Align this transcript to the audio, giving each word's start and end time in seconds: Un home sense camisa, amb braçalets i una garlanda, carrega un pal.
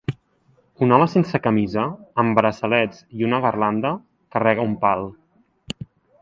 Un 0.85 0.93
home 0.95 1.07
sense 1.15 1.39
camisa, 1.47 1.83
amb 2.23 2.39
braçalets 2.39 3.03
i 3.19 3.27
una 3.29 3.41
garlanda, 3.45 3.93
carrega 4.37 4.67
un 4.71 4.75
pal. 4.87 5.07